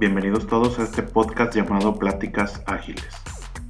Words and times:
bienvenidos 0.00 0.46
todos 0.46 0.78
a 0.78 0.84
este 0.84 1.02
podcast 1.02 1.54
llamado 1.54 1.94
Pláticas 1.94 2.62
Ágiles. 2.64 3.14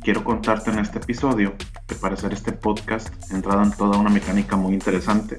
Quiero 0.05 0.23
contarte 0.23 0.71
en 0.71 0.79
este 0.79 0.99
episodio 0.99 1.57
que 1.89 1.97
para 1.97 2.15
hacer 2.15 2.33
este 2.33 2.53
podcast 2.53 3.13
he 3.33 3.35
entrado 3.35 3.65
en 3.65 3.73
toda 3.73 3.99
una 3.99 4.11
mecánica 4.11 4.55
muy 4.55 4.75
interesante 4.75 5.37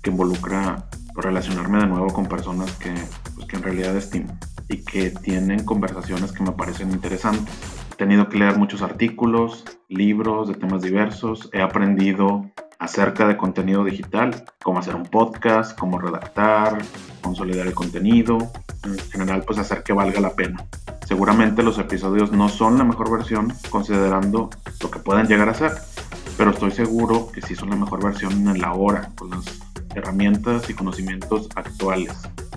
que 0.00 0.10
involucra 0.10 0.88
relacionarme 1.16 1.80
de 1.80 1.88
nuevo 1.88 2.06
con 2.12 2.26
personas 2.26 2.70
que, 2.76 2.94
pues, 3.34 3.48
que 3.48 3.56
en 3.56 3.62
realidad 3.64 3.96
estimo 3.96 4.38
y 4.68 4.84
que 4.84 5.10
tienen 5.10 5.64
conversaciones 5.64 6.30
que 6.30 6.44
me 6.44 6.52
parecen 6.52 6.92
interesantes. 6.92 7.52
He 7.94 7.96
tenido 7.96 8.28
que 8.28 8.38
leer 8.38 8.56
muchos 8.58 8.80
artículos, 8.80 9.64
libros 9.88 10.46
de 10.46 10.54
temas 10.54 10.82
diversos, 10.82 11.50
he 11.52 11.60
aprendido 11.60 12.48
acerca 12.78 13.26
de 13.26 13.36
contenido 13.36 13.82
digital, 13.82 14.44
cómo 14.62 14.78
hacer 14.78 14.94
un 14.94 15.02
podcast, 15.02 15.76
cómo 15.76 15.98
redactar, 15.98 16.78
consolidar 17.22 17.66
el 17.66 17.74
contenido, 17.74 18.52
en 18.84 18.98
general 19.10 19.44
pues 19.46 19.58
hacer 19.58 19.82
que 19.82 19.92
valga 19.92 20.20
la 20.20 20.34
pena. 20.34 20.64
Seguramente 21.06 21.62
los 21.62 21.78
episodios 21.78 22.32
no 22.32 22.48
son 22.48 22.78
la 22.78 22.84
mejor 22.84 23.10
versión 23.10 23.52
considerando 23.70 24.50
lo 24.82 24.90
que 24.90 24.98
pueden 24.98 25.26
llegar 25.26 25.48
a 25.48 25.54
ser, 25.54 25.72
pero 26.36 26.50
estoy 26.50 26.70
seguro 26.70 27.30
que 27.32 27.42
sí 27.42 27.54
son 27.54 27.70
la 27.70 27.76
mejor 27.76 28.04
versión 28.04 28.46
en 28.46 28.60
la 28.60 28.72
hora, 28.74 29.10
con 29.16 29.30
las 29.30 29.44
herramientas 29.94 30.68
y 30.68 30.74
conocimientos 30.74 31.48
actuales. 31.54 32.12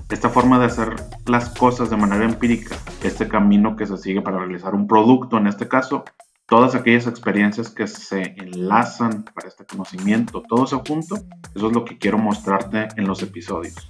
Esta 0.09 0.29
forma 0.29 0.59
de 0.59 0.65
hacer 0.65 0.95
las 1.25 1.49
cosas 1.49 1.89
de 1.89 1.97
manera 1.97 2.25
empírica, 2.25 2.75
este 3.03 3.27
camino 3.27 3.75
que 3.75 3.87
se 3.87 3.97
sigue 3.97 4.21
para 4.21 4.39
realizar 4.39 4.75
un 4.75 4.85
producto 4.85 5.37
en 5.37 5.47
este 5.47 5.67
caso, 5.69 6.03
todas 6.45 6.75
aquellas 6.75 7.07
experiencias 7.07 7.69
que 7.69 7.87
se 7.87 8.35
enlazan 8.35 9.23
para 9.33 9.47
este 9.47 9.65
conocimiento, 9.65 10.43
todo 10.47 10.65
eso 10.65 10.83
junto, 10.85 11.15
eso 11.55 11.67
es 11.67 11.73
lo 11.73 11.85
que 11.85 11.97
quiero 11.97 12.17
mostrarte 12.17 12.89
en 12.97 13.07
los 13.07 13.23
episodios. 13.23 13.89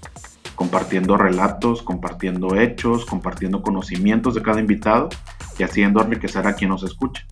Compartiendo 0.61 1.17
relatos, 1.17 1.81
compartiendo 1.81 2.55
hechos, 2.55 3.07
compartiendo 3.07 3.63
conocimientos 3.63 4.35
de 4.35 4.43
cada 4.43 4.59
invitado 4.59 5.09
y 5.57 5.63
haciendo 5.63 5.99
enriquecer 6.03 6.45
a 6.45 6.53
quien 6.53 6.69
nos 6.69 6.83
escucha. 6.83 7.25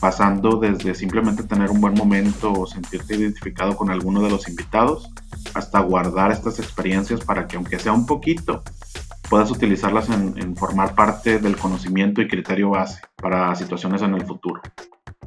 Pasando 0.00 0.58
desde 0.58 0.94
simplemente 0.94 1.42
tener 1.42 1.70
un 1.70 1.82
buen 1.82 1.92
momento 1.92 2.50
o 2.50 2.66
sentirte 2.66 3.16
identificado 3.16 3.76
con 3.76 3.90
alguno 3.90 4.22
de 4.22 4.30
los 4.30 4.48
invitados, 4.48 5.10
hasta 5.52 5.78
guardar 5.80 6.32
estas 6.32 6.58
experiencias 6.58 7.20
para 7.20 7.46
que 7.46 7.58
aunque 7.58 7.78
sea 7.78 7.92
un 7.92 8.06
poquito, 8.06 8.62
puedas 9.28 9.50
utilizarlas 9.50 10.08
en, 10.08 10.56
formar 10.56 10.94
parte 10.94 11.38
del 11.38 11.58
conocimiento 11.58 12.22
y 12.22 12.28
criterio 12.28 12.70
base 12.70 13.02
para 13.14 13.54
situaciones 13.56 14.00
en 14.00 14.14
el 14.14 14.24
futuro. 14.24 14.62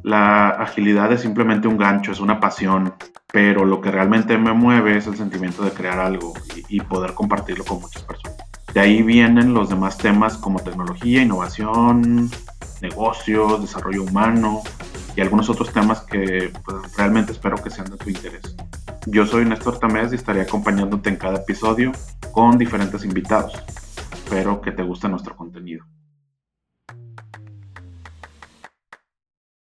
La 0.02 0.50
agilidad 0.50 1.14
es 1.14 1.22
simplemente 1.22 1.68
un 1.68 1.78
gancho, 1.78 2.14
es 2.14 2.20
una 2.20 2.40
pasión, 2.40 2.96
pero 3.34 3.66
lo 3.66 3.82
que 3.82 3.90
realmente 3.90 4.38
me 4.38 4.54
mueve 4.54 4.96
es 4.96 5.08
el 5.08 5.18
sentimiento 5.18 5.64
de 5.64 5.72
crear 5.72 6.00
algo 6.00 6.34
y, 6.70 6.80
poder 6.82 7.16
compartirlo 7.16 7.66
con 7.66 7.82
muchas 7.82 8.04
personas. 8.04 8.38
De 8.74 8.80
ahí 8.80 9.02
vienen 9.02 9.56
los 9.56 9.70
demás 9.70 9.98
temas 9.98 10.38
como 10.38 10.60
tecnología, 10.60 11.24
innovación, 11.24 12.30
negocios, 12.80 13.60
desarrollo 13.60 14.04
humano 14.04 14.62
y 15.16 15.22
algunos 15.22 15.50
otros 15.50 15.74
temas 15.74 16.02
que 16.02 16.54
pues, 16.64 16.96
realmente 16.96 17.32
espero 17.32 17.58
que 17.58 17.72
sean 17.72 17.90
de 17.90 17.98
tu 17.98 18.10
interés. 18.10 18.56
Yo 19.08 19.26
soy 19.26 19.46
Néstor 19.46 19.80
Tamés 19.80 20.12
y 20.12 20.16
estaré 20.16 20.42
acompañándote 20.42 21.10
en 21.10 21.16
cada 21.16 21.38
episodio 21.40 21.92
con 22.32 22.60
diferentes 22.60 23.04
invitados 23.04 23.54
espero 24.34 24.62
que 24.62 24.72
te 24.72 24.84
guste 24.84 25.08
nuestro 25.10 25.36
contenido. 25.36 25.86